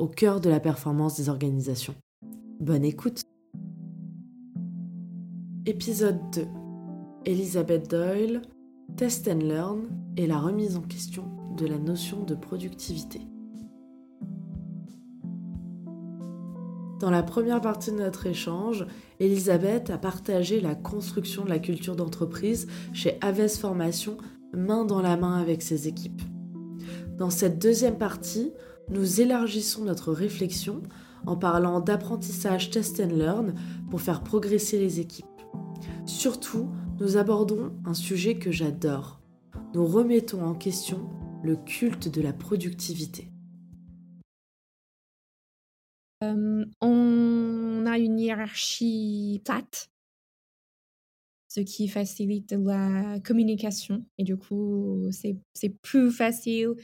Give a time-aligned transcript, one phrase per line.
[0.00, 1.94] au cœur de la performance des organisations.
[2.58, 3.20] Bonne écoute
[5.66, 6.46] Épisode 2
[7.26, 8.40] Elisabeth Doyle,
[8.96, 11.24] Test and Learn et la remise en question
[11.54, 13.20] de la notion de productivité.
[16.98, 18.86] Dans la première partie de notre échange,
[19.18, 24.16] Elisabeth a partagé la construction de la culture d'entreprise chez Aves Formation
[24.54, 26.22] main dans la main avec ses équipes.
[27.18, 28.50] Dans cette deuxième partie,
[28.90, 30.82] nous élargissons notre réflexion
[31.26, 33.54] en parlant d'apprentissage test and learn
[33.90, 35.26] pour faire progresser les équipes.
[36.06, 39.20] Surtout, nous abordons un sujet que j'adore.
[39.74, 41.08] Nous remettons en question
[41.42, 43.30] le culte de la productivité.
[46.22, 49.90] Euh, on a une hiérarchie plate,
[51.48, 54.04] ce qui facilite la communication.
[54.18, 56.74] Et du coup, c'est plus facile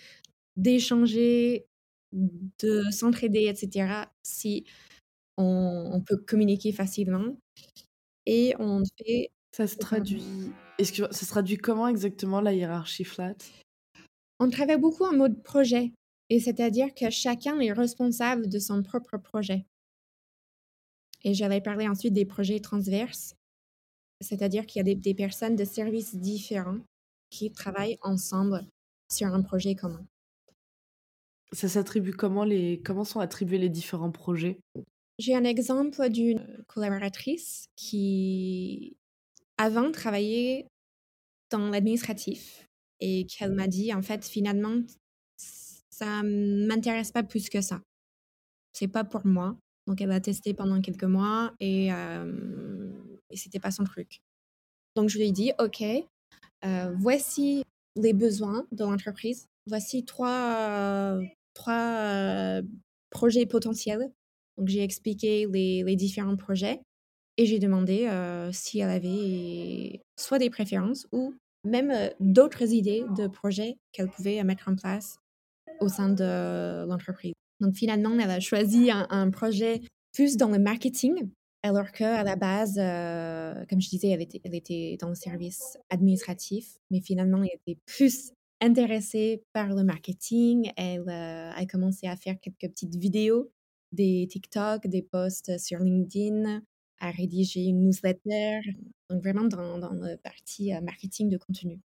[0.56, 1.65] d'échanger,
[2.12, 4.64] de s'entraider, etc., si
[5.36, 7.36] on, on, peut communiquer facilement.
[8.26, 9.30] Et on fait.
[9.52, 10.24] Ça se traduit.
[10.78, 13.36] Est-ce que ça se traduit comment exactement la hiérarchie flat?
[14.38, 15.92] On travaille beaucoup en mode projet.
[16.28, 19.64] Et c'est-à-dire que chacun est responsable de son propre projet.
[21.24, 23.34] Et j'allais parler ensuite des projets transverses,
[24.20, 26.80] c'est-à-dire qu'il y a des, personnes de services différents
[27.30, 28.64] qui travaillent ensemble
[29.10, 30.06] sur un projet commun.
[31.52, 34.58] Ça s'attribue comment les comment sont attribués les différents projets?
[35.18, 38.96] J'ai un exemple d'une collaboratrice qui
[39.56, 40.66] avant travaillait
[41.50, 42.68] dans l'administratif
[43.00, 44.82] et qu'elle m'a dit en fait finalement
[45.36, 47.80] ça m'intéresse pas plus que ça.
[48.72, 49.56] C'est pas pour moi.
[49.86, 52.90] Donc elle a testé pendant quelques mois et, euh,
[53.30, 54.20] et c'était pas son truc.
[54.94, 55.82] Donc je lui ai dit, ok,
[56.64, 57.62] euh, voici
[57.94, 59.46] les besoins de l'entreprise.
[59.66, 61.18] Voici trois,
[61.54, 62.60] trois
[63.10, 64.10] projets potentiels.
[64.56, 66.80] Donc j'ai expliqué les, les, différents projets
[67.36, 68.08] et j'ai demandé
[68.52, 71.34] si elle avait soit des préférences ou
[71.64, 75.18] même d'autres idées de projets qu'elle pouvait mettre en place
[75.80, 77.34] au sein de l'entreprise.
[77.60, 81.30] Donc finalement, elle a choisi un, projet plus dans le marketing,
[81.62, 82.76] alors qu'à la base,
[83.68, 87.80] comme je disais, elle était, elle était dans le service administratif, mais finalement, elle était
[87.86, 90.70] plus intéressée par le marketing.
[90.76, 93.52] Elle euh, a commencé à faire quelques petites vidéos,
[93.92, 96.62] des TikTok, des posts sur LinkedIn,
[96.98, 98.60] à rédiger une newsletter,
[99.10, 101.80] donc vraiment dans, dans la partie euh, marketing de contenu.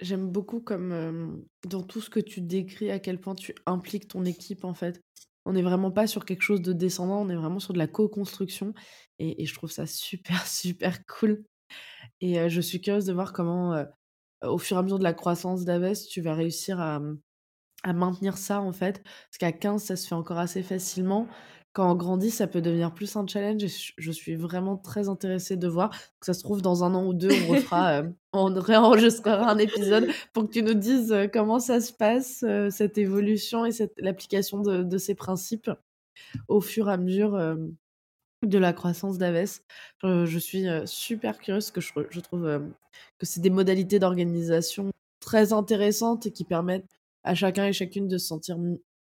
[0.00, 4.24] J'aime beaucoup comme dans tout ce que tu décris, à quel point tu impliques ton
[4.24, 5.00] équipe en fait.
[5.44, 7.86] On n'est vraiment pas sur quelque chose de descendant, on est vraiment sur de la
[7.86, 8.74] co-construction
[9.20, 11.44] et, je trouve ça super super cool.
[12.20, 13.84] Et je suis curieuse de voir comment,
[14.44, 17.00] au fur et à mesure de la croissance d'Aves, tu vas réussir à,
[17.82, 19.02] à maintenir ça en fait.
[19.02, 21.28] Parce qu'à 15, ça se fait encore assez facilement
[21.72, 25.56] quand on grandit, ça peut devenir plus un challenge et je suis vraiment très intéressée
[25.56, 28.52] de voir que ça se trouve dans un an ou deux, on refera, euh, on
[28.52, 32.98] réenregistrera un épisode pour que tu nous dises euh, comment ça se passe, euh, cette
[32.98, 35.70] évolution et l'application de, ces principes
[36.46, 37.56] au fur et à mesure
[38.42, 39.60] de la croissance d'Aves.
[40.02, 42.62] Je, suis super curieuse que je, trouve
[43.18, 46.88] que c'est des modalités d'organisation très intéressantes et qui permettent
[47.24, 48.58] à chacun et chacune de se sentir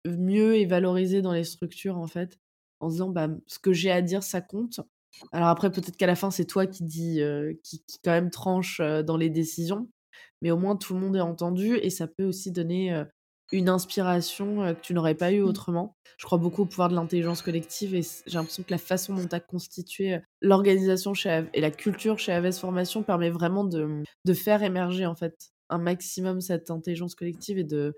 [0.05, 2.37] mieux et valorisé dans les structures en fait
[2.79, 4.81] en se disant bah, ce que j'ai à dire, ça compte.
[5.31, 7.21] Alors après, peut-être qu'à la fin, c'est toi qui dis,
[7.63, 9.87] qui, quand même tranche dans les décisions,
[10.41, 13.03] mais au moins tout le monde est entendu et ça peut aussi donner
[13.51, 15.45] une inspiration que tu n'aurais pas eu mmh.
[15.45, 15.95] autrement.
[16.17, 19.27] Je crois beaucoup au pouvoir de l'intelligence collective et j'ai l'impression que la façon dont
[19.27, 21.13] tu as constitué l'organisation
[21.53, 25.79] et la culture chez Aves Formation permet vraiment de, de, faire émerger en fait un
[25.79, 27.95] maximum cette intelligence collective et de,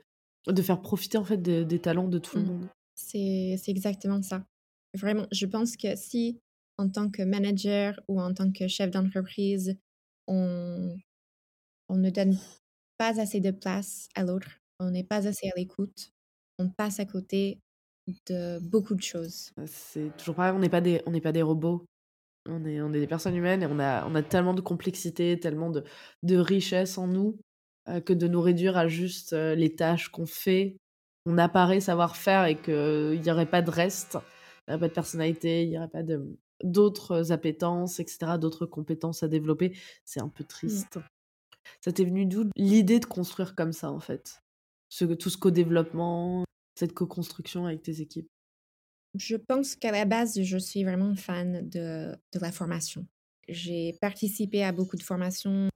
[0.48, 2.48] de faire profiter en fait des, talents de tout le mmh.
[2.48, 2.68] monde.
[2.95, 4.45] C'est exactement ça.
[4.94, 6.39] Vraiment, je pense que si,
[6.78, 9.75] en tant que manager ou en tant que chef d'entreprise,
[10.28, 10.95] on,
[11.89, 12.38] on ne donne
[12.98, 16.12] pas assez de place à l'autre, on n'est pas assez à l'écoute,
[16.59, 17.59] on passe à côté
[18.27, 19.51] de beaucoup de choses.
[19.57, 21.85] Bah, c'est toujours pareil, on n'est pas des, on n'est pas des robots.
[22.50, 25.39] On est, on est des personnes humaines et on a, on a tellement de complexité,
[25.39, 25.85] tellement de,
[26.24, 27.39] de richesse en nous
[27.88, 30.75] euh, que de nous réduire à juste euh, les tâches qu'on fait,
[31.25, 34.18] on apparaît savoir faire et qu'il n'y aurait pas de reste
[34.68, 36.03] il n'y aurait pas de personnalité, il n'y aurait pas
[36.63, 39.77] d'autres appétences, etc., d'autres compétences à développer.
[40.06, 40.47] C'est un peu mmh.
[40.47, 41.00] triste.
[41.81, 44.43] Ça t'est venu d'où l'idée de construire comme ça, en fait?
[44.94, 46.45] Ce, Tout ce co-développement,
[46.75, 48.28] cette co-construction avec tes équipes?
[49.16, 53.06] Je pense qu'à la base, je suis vraiment fan de, de la formation.
[53.48, 55.69] J'ai participé à beaucoup de formations.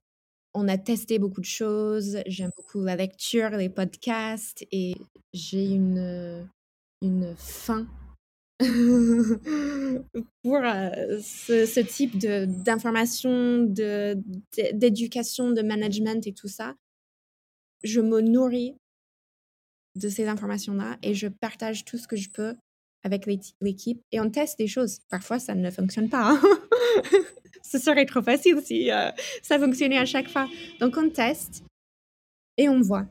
[0.53, 2.19] On a testé beaucoup de choses.
[2.27, 4.95] J'aime beaucoup la lecture, les podcasts et
[5.33, 6.47] j'ai une,
[7.01, 7.87] une faim
[8.59, 13.63] pour euh, ce, type d'information,
[14.73, 16.75] d'éducation, de, management et tout ça.
[17.83, 18.75] Je me nourris
[19.97, 22.55] de ces informations-là et je partage tout ce que je peux
[23.03, 23.25] avec
[23.61, 24.99] l'équipe et on teste des choses.
[25.09, 26.31] Parfois, ça ne fonctionne pas.
[26.31, 26.41] Hein.
[27.63, 29.11] ce serait trop facile si euh,
[29.41, 30.47] ça fonctionnait à chaque fois.
[30.79, 31.63] Donc, on teste
[32.57, 33.07] et on voit.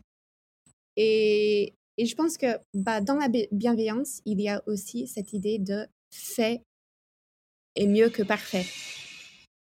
[0.97, 5.59] Et, et je pense que bah, dans la bienveillance, il y a aussi cette idée
[5.59, 6.63] de fait
[7.75, 8.65] est mieux que parfait.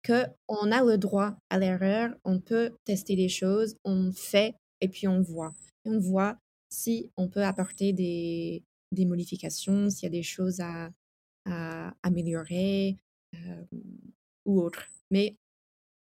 [0.03, 4.87] Que on a le droit à l'erreur, on peut tester des choses, on fait et
[4.87, 5.53] puis on voit.
[5.85, 6.37] on voit
[6.71, 10.89] si on peut apporter des, des modifications, s'il y a des choses à,
[11.45, 12.97] à améliorer
[13.35, 13.63] euh,
[14.45, 14.87] ou autre.
[15.11, 15.37] Mais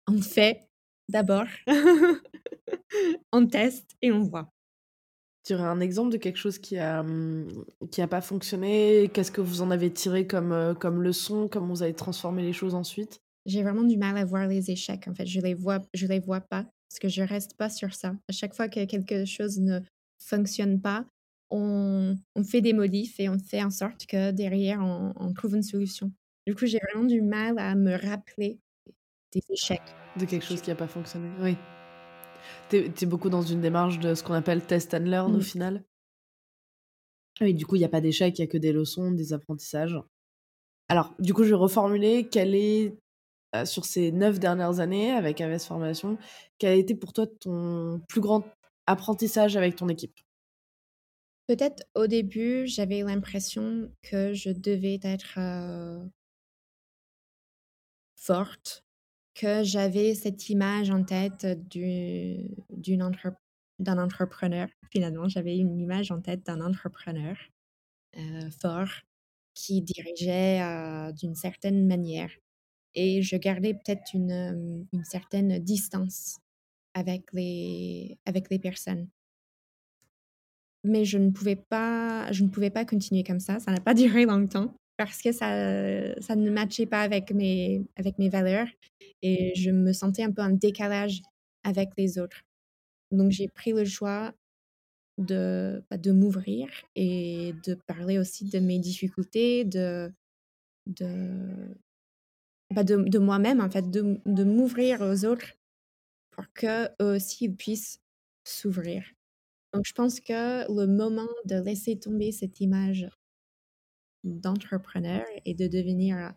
[0.08, 0.68] on fait
[1.10, 1.46] d'abord,
[3.32, 4.50] on teste et on voit.
[5.46, 9.10] Tu aurais un exemple de quelque chose qui a, mmh, qui a pas fonctionné?
[9.14, 11.48] Qu'est-ce que vous en avez tiré comme, euh, comme leçon?
[11.48, 13.20] Comment vous avez transformé les choses ensuite?
[13.46, 15.08] J'ai vraiment du mal à voir les échecs.
[15.08, 17.94] En fait, je les vois, je les vois pas parce que je reste pas sur
[17.94, 18.16] ça.
[18.28, 19.82] À chaque fois que quelque chose ne
[20.26, 21.06] fonctionne pas,
[21.50, 25.56] on, on fait des modifs et on fait en sorte que derrière, on, on trouve
[25.56, 26.12] une solution.
[26.48, 28.60] Du coup, j'ai vraiment du mal à me rappeler
[29.34, 29.96] des échecs.
[30.18, 31.56] De quelque chose qui n'a pas fonctionné, oui.
[32.70, 35.84] Tu es, beaucoup dans une démarche de ce qu'on appelle test and learn au final.
[37.42, 39.34] Oui, du coup, il n'y a pas d'échec, il n'y a que des leçons, des
[39.34, 40.00] apprentissages.
[40.88, 42.30] Alors, du coup, je vais reformuler.
[42.30, 42.96] Quel est,
[43.56, 46.18] euh, sur ces neuf dernières années avec AVS Formation,
[46.58, 48.44] quel a été pour toi ton plus grand
[48.88, 50.20] apprentissage avec ton équipe?
[51.48, 55.40] Peut-être au début, j'avais l'impression que je devais être
[58.16, 58.86] forte
[59.36, 61.46] que j'avais cette image en tête
[63.80, 64.68] d'un entrepreneur.
[64.90, 67.36] Finalement, j'avais une image en tête d'un entrepreneur
[68.62, 68.90] fort
[69.54, 70.62] qui dirigeait
[71.14, 72.32] d'une certaine manière.
[72.96, 76.38] Et je gardais peut-être une, une, certaine distance
[76.96, 79.08] avec les, avec les personnes.
[80.84, 83.60] Mais je ne pouvais pas, je ne pouvais pas continuer comme ça.
[83.60, 85.50] Ça n'a pas duré longtemps parce que ça,
[86.22, 88.68] ça ne matchait pas avec mes, avec mes valeurs
[89.22, 91.22] et je me sentais un peu en décalage
[91.64, 92.42] avec les autres.
[93.12, 94.34] Donc j'ai pris le choix
[95.18, 100.12] de, bah, de m'ouvrir et de parler aussi de mes difficultés, de,
[100.88, 101.76] de,
[102.74, 105.54] bah, de, de moi-même, en fait, de, de m'ouvrir aux autres
[106.36, 108.02] pour qu'eux aussi puissent
[108.44, 109.04] s'ouvrir.
[109.74, 113.10] Donc je pense que le moment de laisser tomber cette image
[114.24, 116.34] d'entrepreneur et de devenir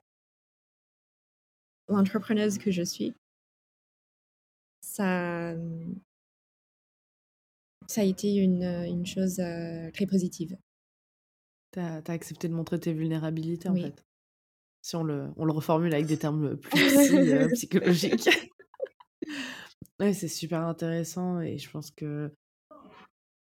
[1.89, 3.15] l'entrepreneuse que je suis,
[4.81, 5.55] ça,
[7.87, 10.57] ça a été une, une chose euh, très positive.
[11.73, 14.05] Tu as, accepté de montrer tes vulnérabilités, en fait.
[14.83, 16.81] Si on le, on le reformule avec des termes plus
[17.15, 18.31] euh, psychologiques.
[20.01, 22.33] Ouais, c'est super intéressant et je pense que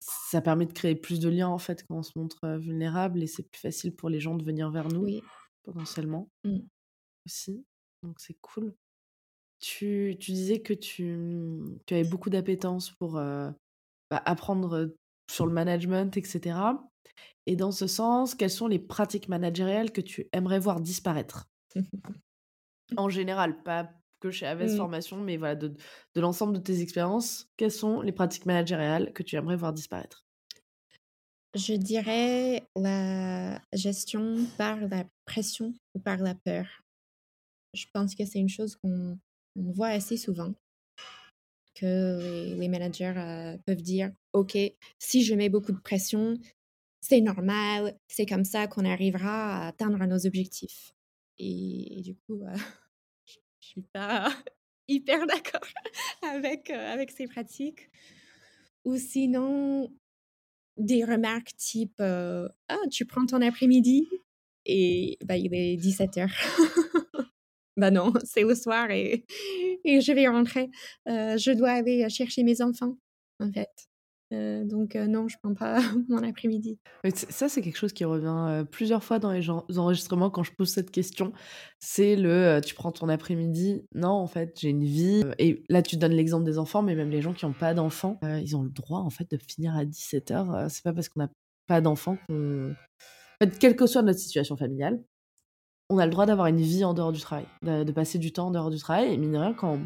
[0.00, 3.26] ça permet de créer plus de liens en fait quand on se montre vulnérable et
[3.26, 5.06] c'est plus facile pour les gens de venir vers nous
[5.62, 6.58] potentiellement mmh.
[7.26, 7.64] aussi.
[8.02, 8.74] Donc c'est cool.
[9.60, 13.54] Tu, tu, disais que tu, mmh, tu avais beaucoup d'appétence pour bah,
[14.10, 14.92] apprendre
[15.30, 16.58] sur le management, etc.
[17.46, 21.48] Et dans ce sens, quelles sont les pratiques managériales que tu aimerais voir disparaître?
[22.98, 23.90] En général, pas
[24.22, 24.76] que chez Aves mmh.
[24.76, 25.68] Formation, mais voilà, de,
[26.14, 30.24] de l'ensemble de tes expériences, quelles sont les pratiques managériales que tu aimerais voir disparaître?
[31.54, 36.66] Je dirais la gestion par la pression ou par la peur.
[37.74, 39.18] Je pense que c'est une chose qu'on
[39.56, 40.54] voit assez souvent,
[41.74, 44.56] que les, managers euh, peuvent dire, OK,
[44.98, 46.38] si je mets beaucoup de pression,
[47.00, 50.92] c'est normal, c'est comme ça qu'on arrivera à atteindre nos objectifs.
[51.38, 52.54] Et, du coup, euh,
[53.62, 54.30] je suis pas
[54.88, 55.66] hyper d'accord
[56.22, 57.90] avec, avec ces pratiques.
[58.84, 59.92] Ou sinon,
[60.76, 64.08] des remarques type Ah, tu prends ton après-midi?
[64.66, 66.28] Et bah, il est 17h.
[67.76, 69.24] bah non, c'est le soir et,
[69.84, 70.70] et je vais rentrer.
[71.06, 72.98] Je dois aller chercher mes enfants,
[73.38, 73.91] en fait.
[74.32, 76.78] Euh, donc non, je prends pas mon après-midi.
[77.14, 80.90] Ça, c'est quelque chose qui revient plusieurs fois dans les enregistrements quand je pose cette
[80.90, 81.32] question.
[81.78, 83.84] C'est le tu prends ton après-midi.
[83.94, 85.22] Non, en fait, j'ai une vie.
[85.38, 88.18] Et là, tu donnes l'exemple des enfants, mais même les gens qui n'ont pas d'enfants,
[88.22, 90.68] ils ont le droit en fait de finir à 17h.
[90.68, 91.30] c'est pas parce qu'on n'a
[91.66, 92.74] pas d'enfants qu'on.
[93.58, 95.02] Quelle que soit notre situation familiale,
[95.92, 98.48] on a le droit d'avoir une vie en dehors du travail, de, passer du temps
[98.48, 99.12] en dehors du travail.
[99.12, 99.78] Et mine de rien, quand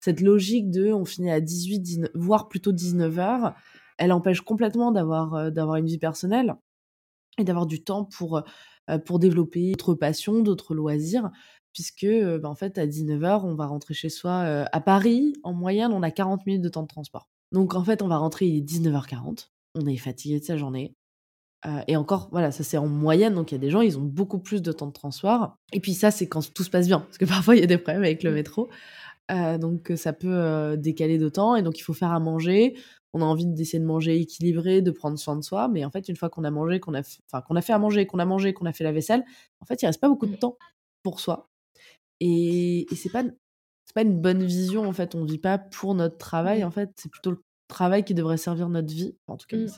[0.00, 3.54] cette logique de on finit à 18, 19, voire plutôt 19 heures,
[3.98, 6.54] elle empêche complètement d'avoir euh, d'avoir une vie personnelle
[7.38, 8.42] et d'avoir du temps pour,
[8.90, 11.30] euh, pour développer d'autres passions, d'autres loisirs,
[11.72, 15.52] puisque euh, bah, en fait à 19h, on va rentrer chez soi à Paris, en
[15.52, 17.28] moyenne, on a 40 minutes de temps de transport.
[17.52, 20.94] Donc en fait, on va rentrer, il est 19h40, on est fatigué de sa journée.
[21.88, 24.02] et encore, voilà, ça c'est en moyenne, donc il y a des gens, ils ont
[24.02, 25.56] beaucoup plus de temps de transport.
[25.72, 27.66] Et puis ça, c'est quand tout se passe bien, parce que parfois il y a
[27.66, 28.38] des problèmes avec le mmh.
[29.30, 29.58] Métro.
[29.58, 32.74] donc ça peut décaler de temps, et donc il faut faire à manger
[33.14, 36.08] on a envie d'essayer de manger équilibré, de prendre soin de soi, mais en fait,
[36.08, 38.24] une fois qu'on a mangé, qu'on a, enfin, qu'on a fait à manger, qu'on a
[38.24, 39.24] mangé, qu'on a fait la vaisselle,
[39.60, 40.38] en fait, il reste pas beaucoup de mmh.
[40.38, 40.58] temps
[41.04, 41.48] pour soi.
[42.18, 45.14] Et, et c'est pas, c'est pas une bonne vision, en fait.
[45.14, 46.66] On vit pas pour notre travail, mmh.
[46.66, 46.90] en fait.
[46.96, 49.16] C'est plutôt le travail qui devrait servir notre vie.
[49.28, 49.68] En tout cas, mmh.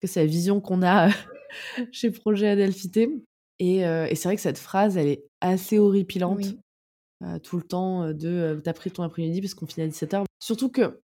[0.00, 1.10] c'est, c'est la vision qu'on a
[1.92, 3.10] chez Projet Adelphité.
[3.58, 6.56] Et, euh, et c'est vrai que cette phrase, elle est assez horripilante.
[7.24, 10.24] Euh, tout le temps euh, de t'as pris ton après-midi parce qu'on finit à 17h.
[10.40, 11.00] Surtout que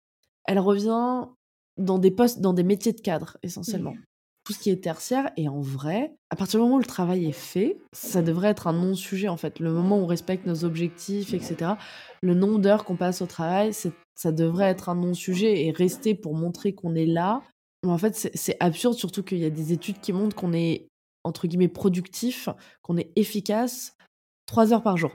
[0.45, 1.25] elle revient
[1.77, 3.95] dans des postes, dans des métiers de cadre, essentiellement.
[4.45, 7.25] Tout ce qui est tertiaire, et en vrai, à partir du moment où le travail
[7.25, 9.59] est fait, ça devrait être un non-sujet, en fait.
[9.59, 11.73] Le moment où on respecte nos objectifs, etc.,
[12.21, 16.33] le nombre d'heures qu'on passe au travail, ça devrait être un non-sujet, et rester pour
[16.33, 17.43] montrer qu'on est là,
[17.85, 20.87] en fait, c'est absurde, surtout qu'il y a des études qui montrent qu'on est,
[21.25, 22.47] entre guillemets, productif,
[22.81, 23.97] qu'on est efficace
[24.45, 25.11] trois heures par jour.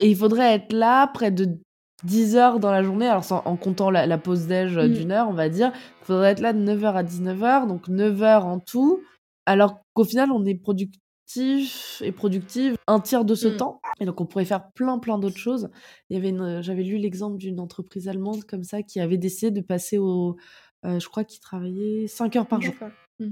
[0.00, 1.58] Et il faudrait être là près de
[2.04, 4.92] 10 heures dans la journée, alors en comptant la, pause déj euh, mm.
[4.92, 8.22] d'une heure, on va dire, il faudrait être là de 9h à 19h, donc 9
[8.22, 9.02] heures en tout,
[9.46, 13.56] alors qu'au final, on est productif et productive un tiers de ce mm.
[13.56, 15.70] temps, et donc on pourrait faire plein plein d'autres choses.
[16.08, 19.50] Il y avait une, j'avais lu l'exemple d'une entreprise allemande comme ça qui avait décidé
[19.50, 20.36] de passer au,
[20.84, 22.74] euh, je crois qu'il travaillait 5 heures par jour.
[23.18, 23.30] Mm.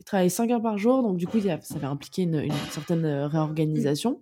[0.00, 3.04] Il travaillait 5 heures par jour, donc du coup, ça avait impliqué une, une certaine
[3.04, 4.20] euh, réorganisation.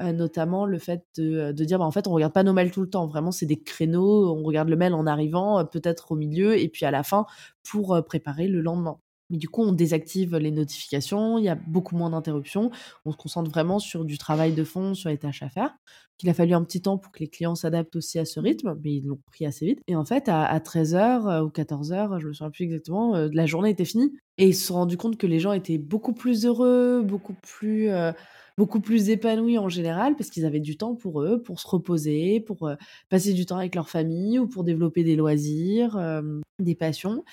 [0.00, 2.70] Euh, notamment le fait de, euh, dire bah, en fait on regarde pas nos mails
[2.70, 3.08] tout le temps.
[3.08, 6.68] Vraiment c'est des créneaux on regarde le mail en arrivant euh, peut-être au milieu et
[6.68, 7.26] puis à la fin
[7.68, 9.00] pour préparer le lendemain.
[9.28, 12.70] Mais du coup on désactive les notifications il y a beaucoup moins d'interruptions.
[13.06, 15.74] On se concentre vraiment sur du travail de fond sur les tâches à faire.
[16.16, 18.78] Qu'il a fallu un petit temps pour que les clients s'adaptent aussi à ce rythme
[18.84, 19.80] mais ils l'ont pris assez vite.
[19.88, 23.84] Et en fait à, 13h ou 14h je me souviens plus exactement la journée était
[23.84, 24.12] finie.
[24.36, 27.90] Et ils se sont rendus compte que les gens étaient beaucoup plus heureux beaucoup plus
[28.58, 32.40] beaucoup plus épanouis en général parce qu'ils avaient du temps pour eux, pour se reposer,
[32.40, 32.74] pour euh,
[33.08, 35.98] passer du temps avec leur famille ou pour développer des loisirs,
[36.58, 37.24] des passions.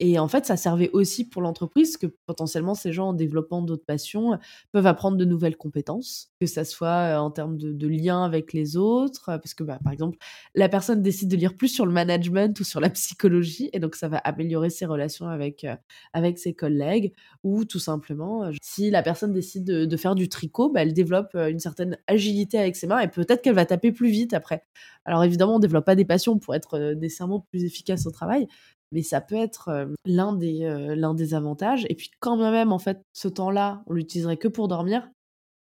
[0.00, 3.84] Et en fait, ça servait aussi pour l'entreprise que potentiellement ces gens, en développant d'autres
[3.84, 4.38] passions,
[4.72, 8.76] peuvent apprendre de nouvelles compétences, que ça soit en termes de, de lien avec les
[8.76, 10.18] autres, parce que bah, par exemple,
[10.56, 13.94] la personne décide de lire plus sur le management ou sur la psychologie, et donc
[13.94, 15.64] ça va améliorer ses relations avec,
[16.12, 17.12] avec ses collègues,
[17.44, 21.60] ou tout simplement, si la personne décide de, faire du tricot, bah, elle développe une
[21.60, 24.64] certaine agilité avec ses mains, et peut-être qu'elle va taper plus vite après.
[25.04, 28.48] Alors évidemment, on ne développe pas des passions pour être nécessairement plus efficace au travail,
[28.94, 31.84] mais ça peut être l'un des, l'un des avantages.
[31.90, 35.10] Et puis quand même, en fait, ce temps-là, on l'utiliserait que pour dormir,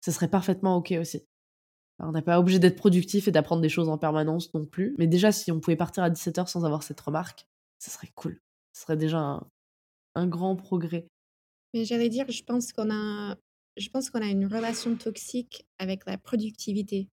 [0.03, 1.25] ça serait parfaitement OK aussi.
[1.99, 4.95] on n'est pas obligé d'être productif et d'apprendre des choses en permanence non plus.
[4.99, 7.47] Mais déjà, si on pouvait partir à 17h sans avoir cette remarque,
[7.79, 8.39] ça serait cool.
[8.75, 9.47] Ce serait déjà un,
[10.15, 11.07] un grand progrès.
[11.73, 13.37] Mais j'allais dire, je pense qu'on a,
[13.77, 17.09] je pense qu'on a une relation toxique avec la productivité.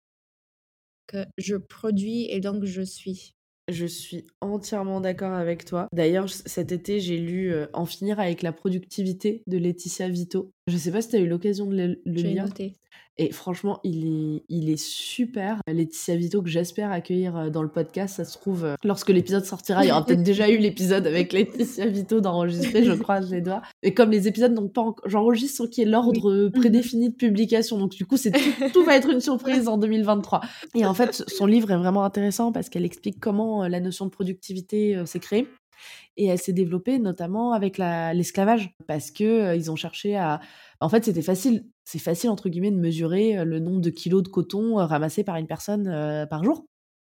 [1.06, 3.35] Que je produis et donc je suis.
[3.68, 5.88] Je suis entièrement d'accord avec toi.
[5.92, 10.52] D'ailleurs, cet été, j'ai lu euh, En finir avec la productivité de Laetitia Vito.
[10.68, 12.44] Je sais pas si tu as eu l'occasion de le, lire.
[12.44, 12.74] Noté.
[13.18, 15.60] Et franchement, il est, il est super.
[15.68, 19.44] Laetitia Vito, que j'espère accueillir euh, dans le podcast, ça se trouve, euh, lorsque l'épisode
[19.44, 23.40] sortira, il y aura peut-être déjà eu l'épisode avec Laetitia Vito d'enregistrer, je croise les
[23.40, 23.62] doigts.
[23.84, 27.78] Et comme les épisodes n'ont pas j'enregistre sans qu'il y ait l'ordre prédéfini de publication,
[27.78, 28.32] donc du coup, c'est
[28.72, 30.40] tout, va être une surprise en 2023.
[30.74, 34.04] Et en fait, son livre est vraiment intéressant parce qu'elle explique comment euh, la notion
[34.04, 35.46] de productivité s'est créée.
[36.16, 40.40] Et elle s'est développée notamment avec l'esclavage, parce que ils ont cherché à
[40.80, 44.28] en fait, c'était facile, c'est facile entre guillemets de mesurer le nombre de kilos de
[44.28, 46.66] coton ramassés par une personne par jour.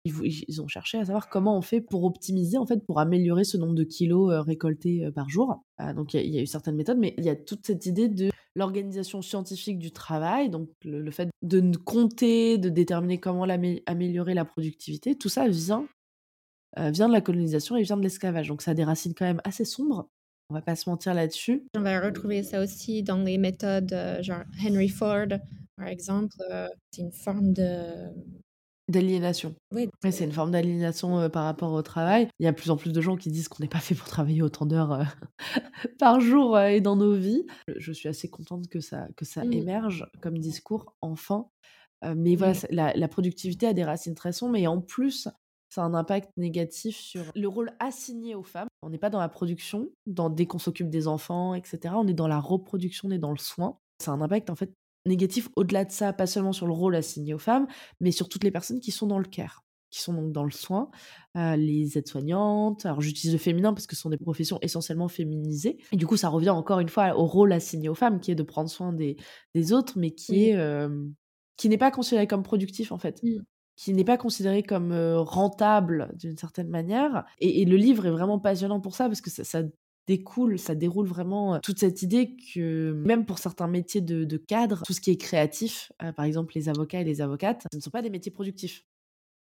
[0.06, 3.56] Ils, ont cherché à savoir comment on fait pour optimiser, en fait, pour améliorer ce
[3.56, 5.64] nombre de kilos récoltés par jour.
[5.78, 8.08] Ah, donc, il y, a eu certaines méthodes, mais il y a toute cette idée
[8.08, 13.44] de l'organisation scientifique du travail, donc le, fait de compter, de déterminer comment
[13.86, 15.86] améliorer la productivité, tout ça vient
[16.76, 18.48] vient de la colonisation et vient de l'esclavage.
[18.48, 20.08] Donc ça a des racines quand même assez sombres.
[20.50, 21.64] On va pas se mentir là-dessus.
[21.76, 25.28] On va retrouver ça aussi dans les méthodes, genre Henry Ford,
[25.76, 26.34] par exemple.
[26.90, 28.10] c'est une forme de
[28.86, 29.54] D'aliénation.
[29.72, 29.88] Oui.
[30.10, 32.28] c'est une forme d'aliénation par rapport au travail.
[32.38, 33.94] Il y a de plus en plus de gens qui disent qu'on n'est pas fait
[33.94, 35.06] pour travailler autant d'heures
[35.98, 37.46] par jour et dans nos vies.
[37.74, 39.52] Je suis assez contente que ça, que ça mmh.
[39.54, 41.46] émerge comme discours, enfin.
[42.14, 45.28] mais voilà, la, la, productivité a des racines très sombres et en plus,
[45.74, 48.68] ça a un impact négatif sur le rôle assigné aux femmes.
[48.82, 51.94] On n'est pas dans la production, dans, dès qu'on s'occupe des enfants, etc.
[51.96, 53.78] On est dans la reproduction, on est dans le soin.
[54.00, 54.72] Ça a un impact en fait
[55.04, 57.66] négatif au-delà de ça, pas seulement sur le rôle assigné aux femmes,
[58.00, 60.52] mais sur toutes les personnes qui sont dans le care, qui sont donc dans le
[60.52, 60.92] soin,
[61.36, 62.86] euh, les aides-soignantes.
[62.86, 65.78] Alors j'utilise le féminin parce que ce sont des professions essentiellement féminisées.
[65.90, 68.36] Et du coup, ça revient encore une fois au rôle assigné aux femmes, qui est
[68.36, 69.16] de prendre soin des,
[69.56, 71.04] des autres, mais qui est euh,
[71.56, 73.20] qui n'est pas considéré comme productif en fait.
[73.24, 73.40] Mmh.
[73.76, 77.24] Qui n'est pas considéré comme euh, rentable d'une certaine manière.
[77.40, 79.62] Et, le livre est vraiment passionnant pour ça, parce que ça, ça
[80.06, 84.92] découle, ça déroule vraiment toute cette idée que même pour certains métiers de, cadre, tout
[84.92, 88.02] ce qui est créatif, par exemple les avocats et les avocates, ce ne sont pas
[88.02, 88.84] des métiers productifs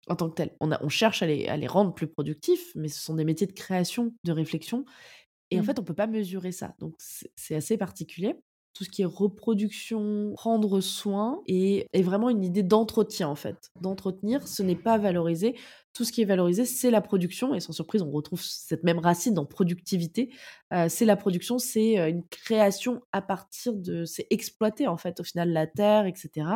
[0.08, 0.56] en tant que tels.
[0.60, 3.46] On, on cherche à les, à les, rendre plus productifs, mais ce sont des métiers
[3.46, 4.86] de création, de réflexion.
[5.50, 5.64] Et en mmh.
[5.66, 6.74] fait, on ne peut pas mesurer ça.
[6.78, 8.36] Donc, c'est assez particulier
[8.74, 13.70] tout ce qui est reproduction, prendre soin, et, vraiment une idée d'entretien en fait.
[13.80, 15.56] D'entretenir, ce n'est pas valorisé.
[15.92, 19.00] Tout ce qui est valorisé, c'est la production, et sans surprise, on retrouve cette même
[19.00, 20.30] racine dans productivité.
[20.72, 24.04] Euh, c'est la production, c'est euh, une création à partir de...
[24.04, 26.46] C'est exploiter en fait au final la terre, etc.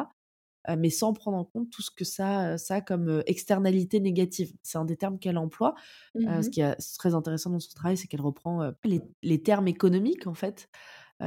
[0.69, 4.53] Euh, mais sans prendre en compte tout ce que ça, ça a comme externalité négative.
[4.63, 5.75] C'est un des termes qu'elle emploie.
[6.15, 9.67] Mmh ce qui est très intéressant dans son travail, c'est qu'elle reprend les, les, termes
[9.67, 10.69] économiques en fait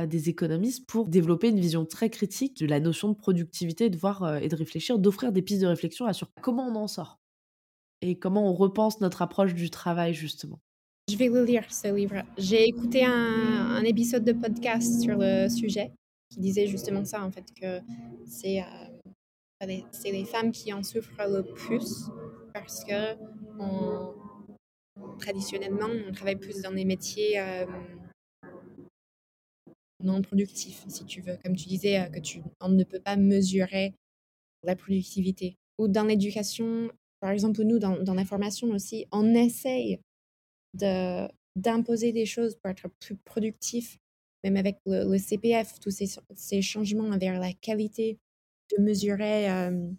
[0.06, 4.24] des économistes pour développer une vision très critique de la notion de productivité, de voir
[4.24, 7.20] euh, et de réfléchir, d'offrir des pistes de réflexion sur comment on en sort
[8.02, 10.60] et comment on repense notre approche du travail justement.
[11.10, 12.24] Je vais le lire ce livre.
[12.38, 15.92] J'ai écouté un, épisode de podcast sur le sujet
[16.30, 17.80] qui disait justement ça en fait que
[18.26, 22.10] c'est euh, les femmes qui en souffrent le plus
[22.54, 23.16] parce que
[25.20, 27.66] traditionnellement on travaille plus dans des métiers euh,
[30.06, 31.38] non productif, si tu veux.
[31.44, 33.94] Comme tu disais, euh, que tu, on ne peut pas mesurer
[34.64, 35.58] la productivité.
[35.78, 40.00] Ou dans l'éducation, par exemple, nous, dans, dans la formation aussi, on essaye
[40.74, 43.98] de, d'imposer des choses pour être plus productif,
[44.44, 48.18] même avec le, CPF, tous ces, ces, changements vers la qualité,
[48.76, 49.90] de mesurer euh,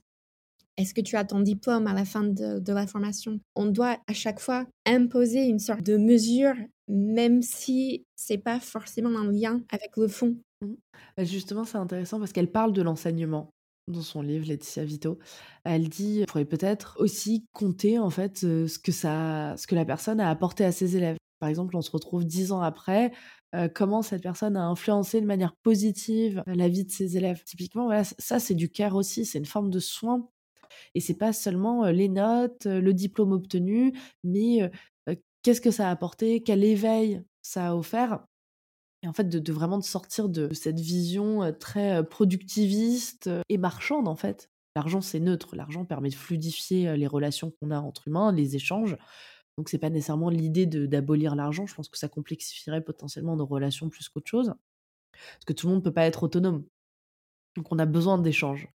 [0.76, 3.40] est-ce que tu as ton diplôme à la fin de, la formation?
[3.54, 6.54] On doit à chaque fois imposer une sorte de mesure
[6.88, 10.36] même si c'est pas forcément en lien avec le fond.
[10.60, 10.74] Mmh.
[11.16, 13.50] Bah, justement, c'est intéressant parce qu'elle parle de l'enseignement
[13.88, 15.18] dans son livre Laetitia Vito.
[15.64, 20.20] Elle dit pourrait peut-être aussi compter en fait ce que ça, ce que la personne
[20.20, 21.16] a apporté à ses élèves.
[21.38, 23.12] Par exemple, on se retrouve dix ans après,
[23.74, 27.44] comment cette personne a influencé de manière positive la vie de ses élèves?
[27.44, 30.28] Typiquement, ça c'est du care aussi, c'est une forme de soin.
[30.94, 33.92] Et c'est pas seulement les notes, le diplôme obtenu,
[34.24, 34.70] mais
[35.42, 38.24] qu'est-ce que ça a apporté, quel éveil ça a offert.
[39.02, 44.16] Et en fait, de, vraiment de sortir de cette vision très productiviste et marchande, en
[44.16, 44.50] fait.
[44.74, 45.54] L'argent, c'est neutre.
[45.54, 48.96] L'argent permet de fluidifier les relations qu'on a entre humains, les échanges.
[49.56, 51.66] Donc, c'est pas nécessairement l'idée d'abolir l'argent.
[51.66, 54.52] Je pense que ça complexifierait potentiellement nos relations plus qu'autre chose.
[55.12, 56.64] Parce que tout le monde ne peut pas être autonome.
[57.56, 58.68] Donc, on a besoin d'échanges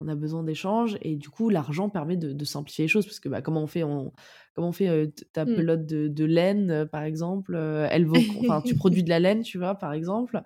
[0.00, 3.28] on a besoin d'échanges et du coup l'argent permet de, simplifier les choses parce que
[3.28, 4.12] bah, comment on fait on,
[4.54, 5.54] comment on fait ta mmh.
[5.56, 9.74] pelote de, laine par exemple elle vaut enfin tu produis de la laine tu vois
[9.74, 10.42] par exemple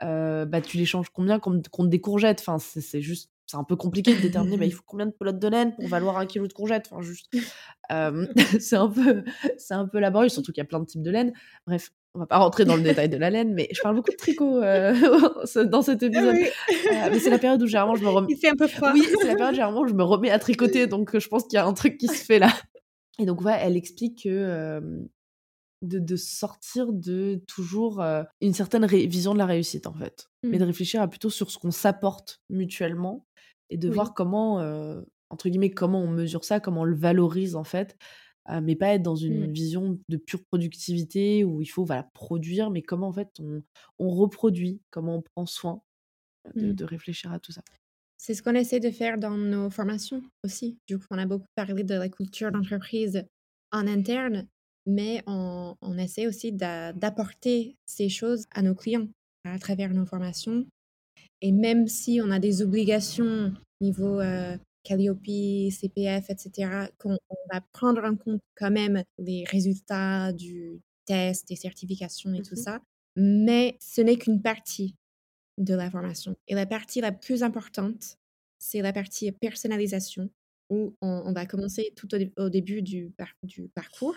[0.00, 2.40] bah tu l'échanges combien contre, des courgettes?
[2.40, 5.38] Enfin c'est juste c'est un peu compliqué de déterminer bah, il faut combien de pelotes
[5.38, 6.88] de laine pour valoir un kilo de courgettes?
[6.90, 7.28] Enfin juste
[8.60, 9.24] c'est un peu
[9.58, 11.32] c'est un peu laborieux surtout qu'il y a plein de types de laine.
[11.66, 14.10] Bref on va pas rentrer dans le détail de la laine, mais je parle beaucoup
[14.10, 14.92] de tricot euh,
[15.64, 16.36] dans cet ah épisode.
[16.36, 18.26] Euh, mais c'est la période où généralement je me remets.
[18.30, 18.92] Il fait un peu froid.
[18.92, 21.54] Oui, c'est la période généralement où je me remets à tricoter, donc je pense qu'il
[21.54, 22.52] y a un truc qui se fait là.
[23.18, 24.80] Et donc ouais, elle explique que
[25.82, 28.02] de, sortir de toujours
[28.40, 30.66] une certaine vision de la réussite en fait, mais de mmh.
[30.66, 33.26] réfléchir à plutôt sur ce qu'on s'apporte mutuellement
[33.70, 34.56] et de voir comment
[35.30, 37.96] entre guillemets comment on mesure ça, comment on le valorise en fait
[38.62, 39.52] mais pas être dans une mmh.
[39.52, 43.62] vision de pure productivité où il faut voilà, produire, mais comment en fait on,
[43.98, 45.80] on reproduit, comment on prend soin
[46.54, 46.74] de, mmh.
[46.74, 47.62] de réfléchir à tout ça.
[48.18, 50.78] C'est ce qu'on essaie de faire dans nos formations aussi.
[50.86, 53.24] Du coup, on a beaucoup parlé de la culture d'entreprise
[53.72, 54.46] en interne,
[54.86, 59.08] mais on, on essaie aussi d'apporter ces choses à nos clients
[59.44, 60.64] à travers nos formations.
[61.40, 64.20] Et même si on a des obligations niveau
[64.82, 67.16] Calliope, CPF, etc., qu'on
[67.52, 72.64] va prendre en compte quand même les résultats du test, des certifications et tout Mmh
[72.64, 72.80] ça,
[73.16, 74.94] mais ce n'est qu'une partie
[75.58, 76.34] de la formation.
[76.48, 78.18] Et la partie la plus importante,
[78.58, 80.30] c'est la partie personnalisation,
[80.70, 84.16] où on, va commencer tout au, début du, du, parcours.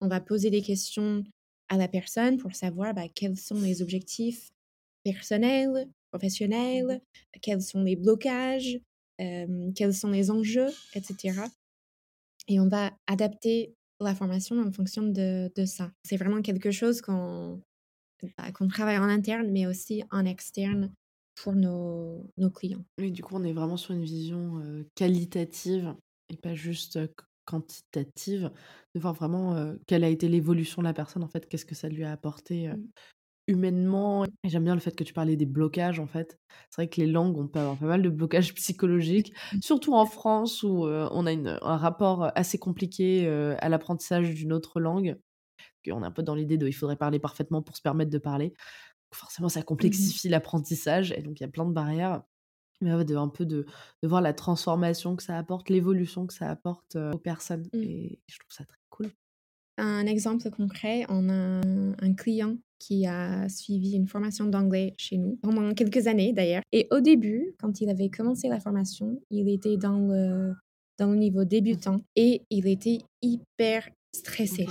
[0.00, 1.24] On va poser des questions
[1.68, 4.50] à la personne pour savoir bah, quels sont les objectifs
[5.02, 7.00] personnels, professionnels,
[7.40, 8.78] quels sont les blocages,
[9.18, 11.40] quels sont les enjeux, etc.
[12.48, 15.90] Et on va adapter la formation en fonction de, ça.
[16.04, 17.62] C'est vraiment quelque chose qu'on
[18.36, 20.92] bah, travaille en interne, mais aussi en externe
[21.36, 22.84] pour nos, nos clients.
[22.98, 25.94] Oui, du coup, on est vraiment sur une vision qualitative
[26.28, 26.98] et pas juste
[27.44, 28.50] quantitative,
[28.94, 31.88] de voir vraiment quelle a été l'évolution de la personne, en fait, qu'est-ce que ça
[31.88, 32.88] lui a apporté mmh.
[33.46, 34.24] Humainement.
[34.24, 36.38] Et j'aime bien le fait que tu parlais des blocages, en fait.
[36.70, 39.62] C'est vrai que les langues, on peut avoir pas mal de blocages psychologiques, mmh.
[39.62, 44.80] surtout en France où on a une, un rapport assez compliqué à l'apprentissage d'une autre
[44.80, 45.16] langue.
[45.90, 48.18] On est un peu dans l'idée de il faudrait parler parfaitement pour se permettre de
[48.18, 48.54] parler.
[49.12, 52.22] Forcément, ça mmh complexifie l'apprentissage et donc il y a plein de barrières.
[52.80, 53.66] Mais de, un peu de,
[54.02, 57.68] de, voir la transformation que ça apporte, l'évolution que ça apporte aux personnes.
[57.72, 57.82] Mmh.
[57.82, 59.10] Et je trouve ça très cool.
[59.76, 61.60] Un exemple concret, on a
[62.00, 66.62] un, client qui a suivi une formation d'anglais chez nous pendant quelques années d'ailleurs.
[66.72, 70.52] Et au début, quand il avait commencé la formation, il était dans le,
[70.98, 74.66] dans le niveau débutant et il était hyper stressé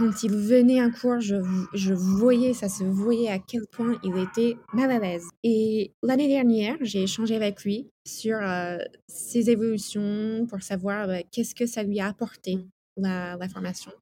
[0.00, 1.36] quand il venait en cours, je,
[1.74, 5.28] je, voyais, ça se voyait à quel point il était mal à l'aise.
[5.42, 8.78] Et l'année dernière, j'ai échangé avec lui sur euh,
[9.08, 12.58] ses évolutions pour savoir bah, qu'est-ce que ça lui a apporté,
[12.96, 13.92] la, la formation.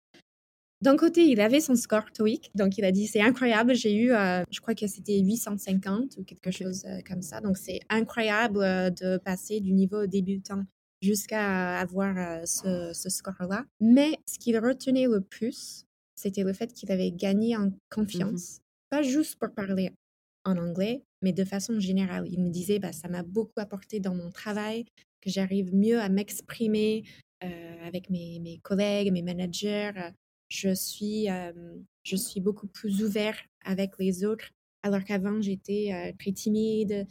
[0.81, 4.13] D'un côté, il avait son score TOEIC, donc il a dit c'est incroyable, j'ai eu,
[4.13, 8.61] euh, je crois que c'était 850 ou quelque chose euh, comme ça, donc c'est incroyable
[8.61, 10.63] de passer du niveau débutant
[11.03, 13.65] jusqu'à avoir ce, ce score-là.
[13.81, 19.03] Mais ce qu'il retenait le plus, c'était le fait qu'il avait gagné en confiance, pas
[19.03, 19.91] juste pour parler
[20.45, 22.25] en anglais, mais de façon générale.
[22.31, 24.85] Il me disait, bah, ça m'a beaucoup apporté dans mon travail,
[25.21, 27.05] que j'arrive mieux à m'exprimer
[27.85, 29.93] avec mes, mes, collègues, mes managers.
[30.49, 31.29] Je suis,
[32.03, 34.51] je suis beaucoup plus ouvert avec les autres,
[34.83, 37.07] alors qu'avant, j'étais très timide,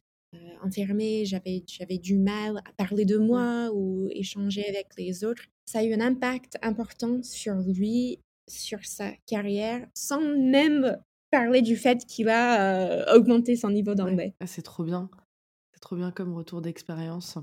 [0.64, 5.44] enfermée, j'avais, j'avais du mal à parler de moi ou échanger avec les autres.
[5.66, 8.20] Ça a eu un impact important sur lui
[8.50, 10.98] sur sa carrière sans même
[11.32, 14.34] parler du fait qu'il a augmenté son niveau d'anglais.
[14.40, 15.10] Ah, c'est trop bien.
[15.74, 17.38] C'est trop bien comme retour d'expérience.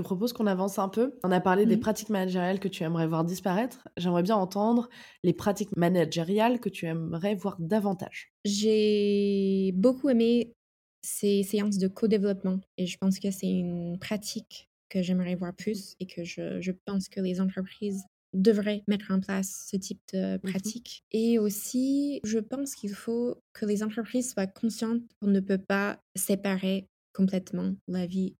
[0.00, 1.12] Je te propose qu'on avance un peu.
[1.24, 1.80] On a parlé des mmh.
[1.80, 3.86] pratiques managériales que tu aimerais voir disparaître.
[3.98, 4.88] J'aimerais bien entendre
[5.22, 8.32] les pratiques managériales que tu aimerais voir davantage.
[8.46, 10.54] J'ai beaucoup aimé
[11.02, 15.96] ces séances de co-développement et je pense que c'est une pratique que j'aimerais voir plus
[16.00, 20.36] et que je, je pense que les entreprises devrait mettre en place ce type de
[20.36, 21.04] mmh pratique.
[21.12, 26.00] Et aussi, je pense qu'il faut que les entreprises soient conscientes qu'on ne peut pas
[26.16, 28.34] séparer complètement la vie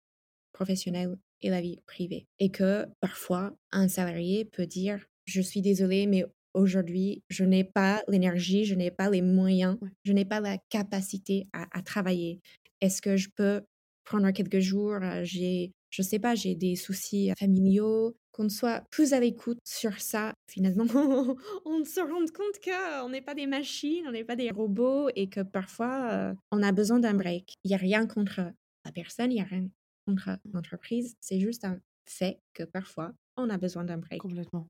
[0.53, 2.27] professionnelle et la vie privée.
[2.39, 6.25] Et que parfois, un salarié peut dire, je suis désolé, mais
[6.55, 11.49] aujourd'hui, je n'ai pas l'énergie, je n'ai pas les moyens, je n'ai pas la capacité
[11.53, 12.41] à, à travailler.
[12.81, 13.63] Est-ce que je peux
[14.05, 19.13] prendre quelques jours euh, J'ai, je sais pas, j'ai des soucis familiaux, qu'on soit plus
[19.13, 20.85] à l'écoute sur ça, finalement,
[21.65, 25.29] on se rend compte qu'on n'est pas des machines, on n'est pas des robots et
[25.29, 27.55] que parfois, euh, on a besoin d'un break.
[27.65, 28.41] Il n'y a rien contre
[28.85, 29.69] la personne, il n'y a rien
[30.07, 34.21] contre l'entreprise, c'est juste un fait que parfois, on a besoin d'un break.
[34.21, 34.69] Complètement.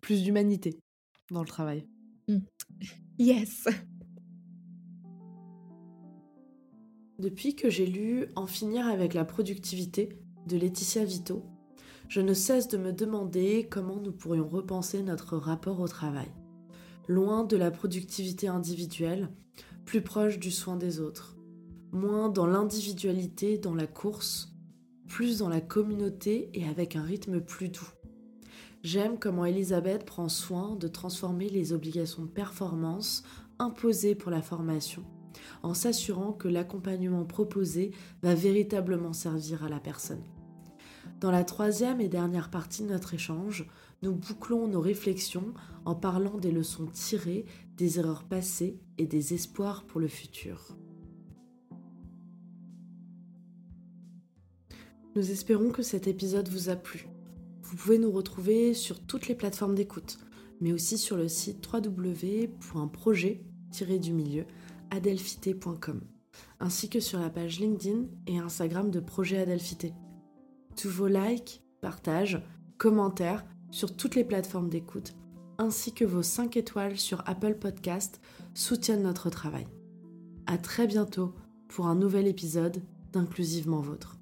[0.00, 0.78] Plus d'humanité
[1.30, 1.86] dans le travail.
[2.28, 2.38] Mmh.
[3.18, 3.66] Yes.
[7.18, 11.44] Depuis que j'ai lu En finir avec la productivité de Laetitia Vito,
[12.08, 16.30] je ne cesse de me demander comment nous pourrions repenser notre rapport au travail.
[17.08, 19.30] Loin de la productivité individuelle,
[19.84, 21.36] plus proche du soin des autres.
[21.90, 24.54] Moins dans l'individualité, dans la course,
[25.08, 27.90] plus dans la communauté et avec un rythme plus doux.
[28.82, 33.24] J'aime comment Elisabeth prend soin de transformer les obligations de performance
[33.58, 35.04] imposées pour la formation
[35.62, 37.92] en s'assurant que l'accompagnement proposé
[38.22, 40.22] va véritablement servir à la personne.
[41.20, 43.66] Dans la troisième et dernière partie de notre échange,
[44.02, 47.44] nous bouclons nos réflexions en parlant des leçons tirées
[47.76, 50.76] des erreurs passées et des espoirs pour le futur.
[55.18, 57.08] Nous espérons que cet épisode vous a plu.
[57.64, 60.20] Vous pouvez nous retrouver sur toutes les plateformes d'écoute,
[60.60, 64.44] mais aussi sur le site www.projet-du-milieu
[66.60, 69.92] ainsi que sur la page LinkedIn et Instagram de Projet Adelphité.
[70.76, 72.40] Tous vos likes, partages,
[72.76, 75.16] commentaires sur toutes les plateformes d'écoute,
[75.58, 78.20] ainsi que vos 5 étoiles sur Apple Podcast
[78.54, 79.66] soutiennent notre travail.
[80.46, 81.34] À très bientôt
[81.66, 82.80] pour un nouvel épisode
[83.12, 84.17] d'Inclusivement Vôtre.